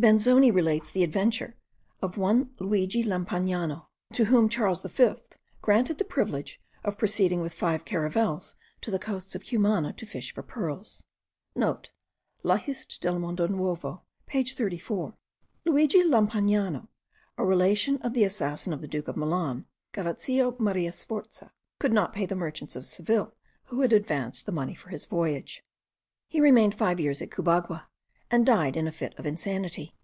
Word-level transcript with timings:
Benzoni* 0.00 0.50
relates 0.50 0.90
the 0.90 1.04
adventure 1.04 1.54
of 2.00 2.16
one 2.16 2.50
Luigi 2.58 3.04
Lampagnano, 3.04 3.86
to 4.14 4.24
whom 4.24 4.48
Charles 4.48 4.80
the 4.82 4.88
Fifth 4.88 5.38
granted 5.60 5.98
the 5.98 6.04
privilege 6.04 6.60
of 6.82 6.98
proceeding 6.98 7.40
with 7.40 7.54
five 7.54 7.84
caravels 7.84 8.56
to 8.80 8.90
the 8.90 8.98
coasts 8.98 9.36
of 9.36 9.44
Cumana 9.46 9.92
to 9.92 10.06
fish 10.06 10.34
for 10.34 10.42
pearls. 10.42 11.04
(* 11.32 11.54
La 12.42 12.56
Hist. 12.56 13.00
del 13.02 13.20
Mondo 13.20 13.46
Nuovo 13.46 14.02
page 14.26 14.54
34. 14.56 15.14
Luigi 15.66 16.02
Lampagnano, 16.02 16.88
a 17.36 17.44
relation 17.44 17.98
of 17.98 18.12
the 18.14 18.24
assassin 18.24 18.72
of 18.72 18.80
the 18.80 18.88
Duke 18.88 19.06
of 19.08 19.16
Milan, 19.16 19.66
Galeazzo 19.92 20.58
Maria 20.58 20.90
Sforza, 20.92 21.52
could 21.78 21.92
not 21.92 22.12
pay 22.14 22.26
the 22.26 22.34
merchants 22.34 22.74
of 22.74 22.86
Seville 22.86 23.34
who 23.64 23.82
had 23.82 23.92
advanced 23.92 24.46
the 24.46 24.52
money 24.52 24.74
for 24.74 24.88
his 24.88 25.04
voyage; 25.04 25.62
he 26.28 26.40
remained 26.40 26.74
five 26.74 26.98
years 26.98 27.22
at 27.22 27.30
Cubagua, 27.30 27.84
and 28.34 28.46
died 28.46 28.78
in 28.78 28.86
a 28.86 28.90
fit 28.92 29.12
of 29.18 29.26
insanity.) 29.26 29.94